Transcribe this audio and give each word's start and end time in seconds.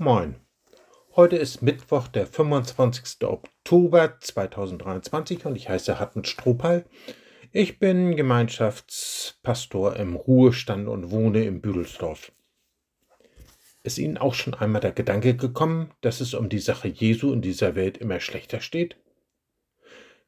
Moin. 0.00 0.36
Heute 1.16 1.34
ist 1.34 1.60
Mittwoch, 1.60 2.06
der 2.06 2.28
25. 2.28 3.24
Oktober 3.24 4.20
2023 4.20 5.44
und 5.44 5.56
ich 5.56 5.68
heiße 5.68 5.98
Hartmut 5.98 6.28
Strohpal. 6.28 6.84
Ich 7.50 7.80
bin 7.80 8.14
Gemeinschaftspastor 8.14 9.96
im 9.96 10.14
Ruhestand 10.14 10.86
und 10.86 11.10
wohne 11.10 11.42
in 11.42 11.60
Büdelsdorf. 11.60 12.30
Ist 13.82 13.98
Ihnen 13.98 14.18
auch 14.18 14.34
schon 14.34 14.54
einmal 14.54 14.80
der 14.80 14.92
Gedanke 14.92 15.34
gekommen, 15.34 15.90
dass 16.00 16.20
es 16.20 16.32
um 16.32 16.48
die 16.48 16.60
Sache 16.60 16.86
Jesu 16.86 17.32
in 17.32 17.42
dieser 17.42 17.74
Welt 17.74 17.98
immer 17.98 18.20
schlechter 18.20 18.60
steht? 18.60 18.98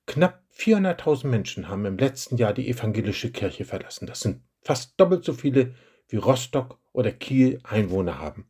Knapp 0.04 0.42
400.000 0.52 1.28
Menschen 1.28 1.68
haben 1.68 1.86
im 1.86 1.96
letzten 1.96 2.38
Jahr 2.38 2.54
die 2.54 2.68
evangelische 2.68 3.30
Kirche 3.30 3.64
verlassen. 3.64 4.08
Das 4.08 4.18
sind 4.18 4.42
fast 4.62 4.94
doppelt 5.00 5.24
so 5.24 5.32
viele, 5.32 5.76
wie 6.08 6.16
Rostock 6.16 6.80
oder 6.92 7.12
Kiel 7.12 7.60
Einwohner 7.62 8.18
haben. 8.18 8.49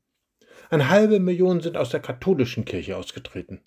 Eine 0.71 0.89
halbe 0.89 1.18
Million 1.18 1.61
sind 1.61 1.77
aus 1.77 1.91
der 1.91 1.98
katholischen 1.98 2.64
Kirche 2.64 2.96
ausgetreten. 2.96 3.61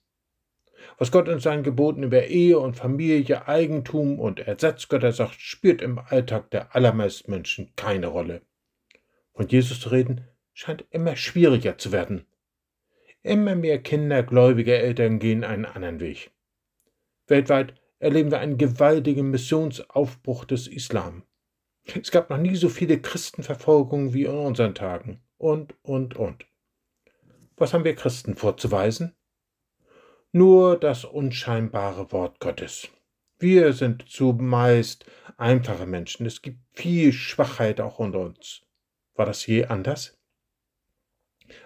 Was 0.97 1.11
Gott 1.11 1.27
in 1.27 1.39
seinen 1.39 1.63
Geboten 1.63 2.01
über 2.01 2.27
Ehe 2.27 2.57
und 2.57 2.77
Familie, 2.77 3.45
Eigentum 3.45 4.19
und 4.19 4.39
Ersatzgötter 4.39 5.11
sagt, 5.11 5.35
spielt 5.41 5.81
im 5.81 5.99
Alltag 5.99 6.49
der 6.51 6.73
allermeisten 6.73 7.29
Menschen 7.29 7.73
keine 7.75 8.07
Rolle. 8.07 8.41
Von 9.33 9.49
Jesus 9.49 9.81
zu 9.81 9.89
reden 9.89 10.29
scheint 10.53 10.85
immer 10.91 11.17
schwieriger 11.17 11.77
zu 11.77 11.91
werden. 11.91 12.25
Immer 13.21 13.55
mehr 13.55 13.83
Kinder 13.83 14.23
gläubiger 14.23 14.79
Eltern 14.79 15.19
gehen 15.19 15.43
einen 15.43 15.65
anderen 15.65 15.99
Weg. 15.99 16.31
Weltweit 17.27 17.73
erleben 17.99 18.31
wir 18.31 18.39
einen 18.39 18.57
gewaltigen 18.57 19.29
Missionsaufbruch 19.29 20.45
des 20.45 20.67
Islam. 20.67 21.23
Es 22.01 22.11
gab 22.11 22.29
noch 22.29 22.37
nie 22.37 22.55
so 22.55 22.69
viele 22.69 23.01
Christenverfolgungen 23.01 24.13
wie 24.13 24.23
in 24.23 24.31
unseren 24.31 24.73
Tagen. 24.73 25.21
Und, 25.37 25.75
und, 25.81 26.15
und. 26.15 26.45
Was 27.55 27.73
haben 27.73 27.83
wir 27.83 27.95
Christen 27.95 28.35
vorzuweisen? 28.35 29.15
Nur 30.31 30.79
das 30.79 31.05
unscheinbare 31.05 32.11
Wort 32.11 32.39
Gottes. 32.39 32.87
Wir 33.37 33.73
sind 33.73 34.09
zumeist 34.09 35.05
einfache 35.37 35.85
Menschen. 35.85 36.25
Es 36.25 36.41
gibt 36.41 36.59
viel 36.71 37.13
Schwachheit 37.13 37.79
auch 37.79 37.99
unter 37.99 38.21
uns. 38.21 38.61
War 39.15 39.27
das 39.27 39.45
je 39.45 39.65
anders? 39.65 40.17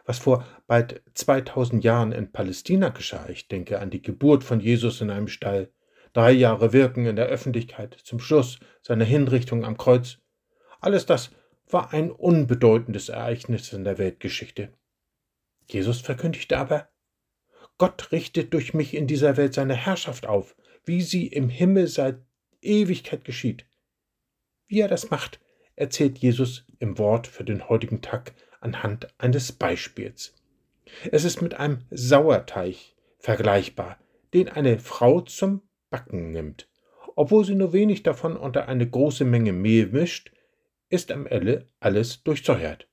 Was 0.05 0.19
vor 0.19 0.45
bald 0.65 1.01
2000 1.13 1.83
Jahren 1.83 2.11
in 2.11 2.31
Palästina 2.31 2.89
geschah, 2.89 3.29
ich 3.29 3.47
denke 3.47 3.79
an 3.79 3.89
die 3.89 4.01
Geburt 4.01 4.43
von 4.43 4.59
Jesus 4.59 4.99
in 4.99 5.09
einem 5.09 5.27
Stall, 5.29 5.71
drei 6.11 6.31
Jahre 6.31 6.73
Wirken 6.73 7.05
in 7.05 7.15
der 7.15 7.27
Öffentlichkeit, 7.27 7.93
zum 7.93 8.19
Schluss 8.19 8.59
seine 8.81 9.05
Hinrichtung 9.05 9.63
am 9.63 9.77
Kreuz, 9.77 10.17
alles 10.81 11.05
das 11.05 11.31
war 11.69 11.93
ein 11.93 12.11
unbedeutendes 12.11 13.09
Ereignis 13.09 13.71
in 13.71 13.83
der 13.83 13.97
Weltgeschichte. 13.97 14.73
Jesus 15.67 16.01
verkündigte 16.01 16.57
aber, 16.57 16.89
Gott 17.77 18.11
richtet 18.11 18.53
durch 18.53 18.73
mich 18.73 18.95
in 18.95 19.05
dieser 19.05 19.37
Welt 19.37 19.53
seine 19.53 19.75
Herrschaft 19.75 20.25
auf, 20.25 20.55
wie 20.85 21.01
sie 21.01 21.27
im 21.27 21.49
Himmel 21.49 21.87
seit 21.87 22.19
Ewigkeit 22.61 23.23
geschieht. 23.23 23.65
Wie 24.67 24.79
er 24.79 24.87
das 24.87 25.11
macht, 25.11 25.39
erzählt 25.75 26.17
Jesus 26.17 26.65
im 26.79 26.97
Wort 26.97 27.27
für 27.27 27.43
den 27.43 27.69
heutigen 27.69 28.01
Tag 28.01 28.33
anhand 28.59 29.07
eines 29.19 29.51
Beispiels. 29.51 30.33
Es 31.11 31.23
ist 31.23 31.41
mit 31.41 31.53
einem 31.55 31.79
Sauerteig 31.91 32.75
vergleichbar, 33.19 33.99
den 34.33 34.49
eine 34.49 34.79
Frau 34.79 35.21
zum 35.21 35.61
Backen 35.89 36.31
nimmt. 36.31 36.67
Obwohl 37.15 37.45
sie 37.45 37.55
nur 37.55 37.73
wenig 37.73 38.03
davon 38.03 38.37
unter 38.37 38.67
eine 38.67 38.89
große 38.89 39.25
Menge 39.25 39.53
Mehl 39.53 39.87
mischt, 39.87 40.31
ist 40.89 41.11
am 41.11 41.27
Ende 41.27 41.67
alles 41.79 42.23
durchsäuert. 42.23 42.87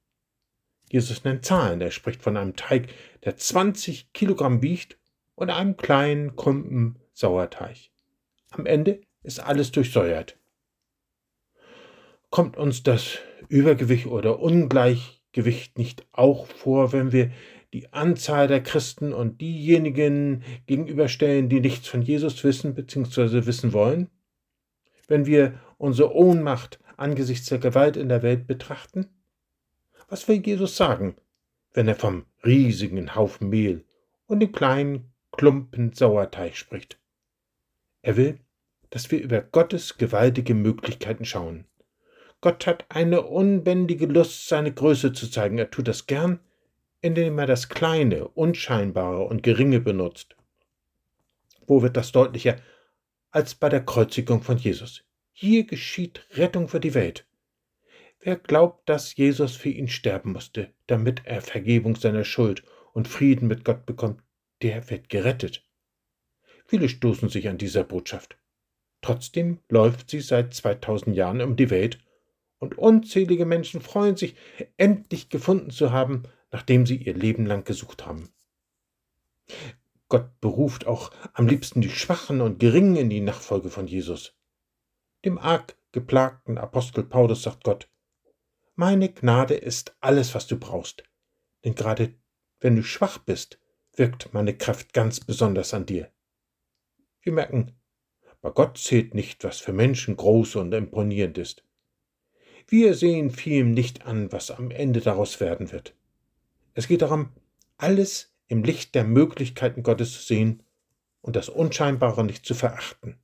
Jesus 0.95 1.25
nennt 1.25 1.45
Zahlen. 1.45 1.81
Er 1.81 1.91
spricht 1.91 2.23
von 2.23 2.37
einem 2.37 2.55
Teig, 2.55 2.87
der 3.25 3.37
20 3.37 4.13
Kilogramm 4.13 4.63
wiegt 4.63 4.97
und 5.35 5.51
einem 5.51 5.77
kleinen 5.77 6.37
Kumpen 6.37 7.01
Sauerteig. 7.13 7.91
Am 8.51 8.65
Ende 8.65 9.01
ist 9.25 9.41
alles 9.41 9.73
durchsäuert. 9.73 10.39
Kommt 12.31 12.57
uns 12.57 12.85
das 12.85 13.19
Übergewicht 13.49 14.07
oder 14.07 14.39
Ungleichgewicht 14.39 15.79
nicht 15.79 16.07
auch 16.13 16.47
vor, 16.47 16.93
wenn 16.93 17.11
wir 17.11 17.33
die 17.73 17.93
Anzahl 17.93 18.47
der 18.47 18.63
Christen 18.63 19.13
und 19.13 19.41
diejenigen 19.41 20.45
gegenüberstellen, 20.67 21.49
die 21.49 21.59
nichts 21.59 21.89
von 21.89 22.03
Jesus 22.03 22.45
wissen 22.45 22.73
bzw. 22.73 23.47
wissen 23.47 23.73
wollen? 23.73 24.11
Wenn 25.09 25.27
wir 25.27 25.59
unsere 25.77 26.15
Ohnmacht 26.15 26.79
angesichts 26.97 27.49
der 27.49 27.59
Gewalt 27.59 27.97
in 27.97 28.09
der 28.09 28.23
Welt 28.23 28.47
betrachten? 28.47 29.09
Was 30.09 30.29
will 30.29 30.41
Jesus 30.45 30.77
sagen, 30.77 31.17
wenn 31.73 31.89
er 31.89 31.95
vom 31.95 32.27
riesigen 32.45 33.15
Haufen 33.15 33.49
Mehl 33.49 33.85
und 34.27 34.41
dem 34.41 34.53
kleinen 34.53 35.13
Klumpen 35.33 35.93
Sauerteig 35.93 36.57
spricht? 36.57 36.99
Er 38.03 38.17
will, 38.17 38.39
dass 38.91 39.11
wir 39.11 39.21
über 39.21 39.41
Gottes 39.41 39.97
gewaltige 39.97 40.55
Möglichkeiten 40.55 41.25
schauen. 41.25 41.67
Gott 42.41 42.67
hat 42.67 42.85
eine 42.91 43.23
unbändige 43.23 44.07
Lust, 44.07 44.49
seine 44.49 44.73
Größe 44.73 45.15
zu 45.15 45.31
zeigen. 45.31 45.57
Er 45.57 45.71
tut 45.71 45.89
das 45.89 46.07
gern, 46.07 46.41
indem 47.01 47.39
er 47.39 47.47
das 47.47 47.71
Kleine, 47.71 48.29
Unscheinbare 48.29 49.25
und 49.25 49.43
Geringe 49.43 49.81
benutzt. 49.81 50.37
Wo 51.67 51.83
wird 51.83 51.97
das 51.97 52.13
deutlicher 52.13 52.57
als 53.31 53.55
bei 53.55 53.71
der 53.71 53.85
Kreuzigung 53.85 54.43
von 54.43 54.59
Jesus? 54.59 55.03
Hier 55.33 55.65
geschieht 55.65 56.27
Rettung 56.33 56.69
für 56.69 56.81
die 56.81 56.95
Welt. 56.95 57.27
Wer 58.27 58.37
glaubt, 58.37 58.89
dass 58.89 59.15
Jesus 59.17 59.55
für 59.55 59.69
ihn 59.69 59.87
sterben 59.87 60.33
musste, 60.33 60.73
damit 60.87 61.27
er 61.27 61.43
Vergebung 61.43 61.95
seiner 61.95 62.25
Schuld 62.25 62.63
und 62.95 63.07
Frieden 63.07 63.49
mit 63.49 63.67
Gott 63.67 63.85
bekommt, 63.85 64.23
der 64.63 64.89
wird 64.89 65.11
gerettet. 65.11 65.63
Viele 66.65 66.89
stoßen 66.89 67.29
sich 67.29 67.51
an 67.51 67.59
dieser 67.59 67.85
Botschaft. 67.85 68.39
Trotzdem 69.03 69.59
läuft 69.69 70.09
sie 70.09 70.21
seit 70.21 70.55
2000 70.55 71.15
Jahren 71.15 71.43
um 71.43 71.55
die 71.55 71.69
Welt 71.69 71.99
und 72.61 72.79
unzählige 72.79 73.45
Menschen 73.45 73.83
freuen 73.83 74.17
sich, 74.17 74.37
endlich 74.79 75.29
gefunden 75.29 75.71
zu 75.71 75.93
haben, 75.93 76.23
nachdem 76.51 76.87
sie 76.87 76.97
ihr 76.97 77.13
Leben 77.13 77.45
lang 77.45 77.65
gesucht 77.65 78.07
haben. 78.07 78.31
Gott 80.09 80.41
beruft 80.41 80.87
auch 80.87 81.11
am 81.35 81.47
liebsten 81.47 81.83
die 81.83 81.91
Schwachen 81.91 82.41
und 82.41 82.59
Geringen 82.59 82.97
in 82.97 83.11
die 83.11 83.21
Nachfolge 83.21 83.69
von 83.69 83.87
Jesus. 83.87 84.35
Dem 85.27 85.37
arg 85.37 85.77
geplagten 85.93 86.57
Apostel 86.57 87.05
Paulus 87.05 87.43
sagt 87.43 87.65
Gott, 87.65 87.87
meine 88.75 89.13
Gnade 89.13 89.55
ist 89.55 89.97
alles, 90.01 90.35
was 90.35 90.47
du 90.47 90.59
brauchst. 90.59 91.05
Denn 91.65 91.75
gerade 91.75 92.15
wenn 92.61 92.77
du 92.77 92.83
schwach 92.83 93.19
bist, 93.19 93.59
wirkt 93.95 94.33
meine 94.33 94.57
Kraft 94.57 94.93
ganz 94.93 95.21
besonders 95.21 95.75
an 95.75 95.87
dir. 95.87 96.11
Wir 97.23 97.33
merken, 97.33 97.73
bei 98.41 98.51
Gott 98.51 98.79
zählt 98.79 99.15
nicht, 99.15 99.45
was 99.45 99.59
für 99.59 99.73
Menschen 99.73 100.17
groß 100.17 100.57
und 100.57 100.73
imponierend 100.73 101.39
ist. 101.39 101.65
Wir 102.67 102.95
sehen 102.95 103.31
vielem 103.31 103.73
nicht 103.73 104.07
an, 104.07 104.33
was 104.33 104.51
am 104.51 104.71
Ende 104.71 105.01
daraus 105.01 105.41
werden 105.41 105.71
wird. 105.73 105.95
Es 106.75 106.89
geht 106.89 107.03
darum, 107.03 107.31
alles 107.77 108.35
im 108.49 108.65
Licht 108.65 108.95
der 108.95 109.05
Möglichkeiten 109.05 109.83
Gottes 109.83 110.13
zu 110.13 110.23
sehen 110.23 110.63
und 111.21 111.37
das 111.37 111.49
Unscheinbare 111.49 112.25
nicht 112.25 112.45
zu 112.45 112.55
verachten. 112.55 113.19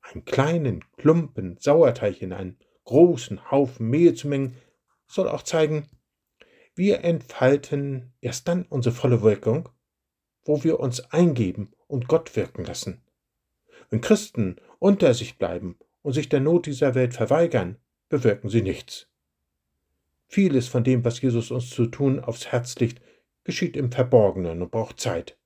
Einen 0.00 0.24
kleinen 0.24 0.84
Klumpen 0.96 1.56
Sauerteig 1.58 2.20
in 2.20 2.32
einen 2.32 2.58
großen 2.84 3.50
Haufen 3.50 3.88
Mehl 3.88 4.14
zu 4.14 4.28
mengen, 4.28 4.56
soll 5.06 5.28
auch 5.28 5.42
zeigen, 5.42 5.88
wir 6.74 7.04
entfalten 7.04 8.12
erst 8.20 8.48
dann 8.48 8.64
unsere 8.64 8.94
volle 8.94 9.22
Wirkung, 9.22 9.68
wo 10.44 10.64
wir 10.64 10.80
uns 10.80 11.00
eingeben 11.12 11.72
und 11.86 12.08
Gott 12.08 12.34
wirken 12.36 12.64
lassen. 12.64 13.02
Wenn 13.90 14.00
Christen 14.00 14.56
unter 14.78 15.14
sich 15.14 15.38
bleiben 15.38 15.78
und 16.02 16.14
sich 16.14 16.28
der 16.28 16.40
Not 16.40 16.66
dieser 16.66 16.94
Welt 16.94 17.14
verweigern, 17.14 17.78
bewirken 18.08 18.48
sie 18.48 18.62
nichts. 18.62 19.06
Vieles 20.26 20.66
von 20.68 20.82
dem, 20.82 21.04
was 21.04 21.20
Jesus 21.20 21.50
uns 21.50 21.70
zu 21.70 21.86
tun 21.86 22.18
aufs 22.18 22.48
Herz 22.48 22.76
legt, 22.80 23.00
geschieht 23.44 23.76
im 23.76 23.92
Verborgenen 23.92 24.62
und 24.62 24.70
braucht 24.72 24.98
Zeit. 24.98 25.38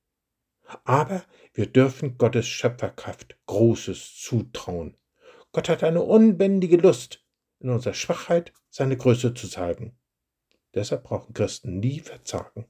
Aber 0.84 1.24
wir 1.52 1.66
dürfen 1.66 2.16
Gottes 2.16 2.46
Schöpferkraft 2.46 3.36
Großes 3.46 4.16
zutrauen. 4.16 4.96
Gott 5.52 5.68
hat 5.68 5.82
eine 5.82 6.02
unbändige 6.02 6.76
Lust, 6.76 7.24
in 7.60 7.70
unserer 7.70 7.94
Schwachheit 7.94 8.52
seine 8.70 8.96
Größe 8.96 9.34
zu 9.34 9.48
zeigen. 9.48 9.98
Deshalb 10.74 11.04
brauchen 11.04 11.34
Christen 11.34 11.80
nie 11.80 12.00
verzagen. 12.00 12.66